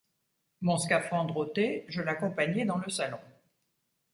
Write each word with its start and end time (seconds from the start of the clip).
Mon 0.61 0.77
scaphandre 0.77 1.37
ôté, 1.37 1.85
je 1.87 2.01
l’accompagnai 2.01 2.65
dans 2.65 2.79
le 2.79 2.89
salon. 2.89 3.19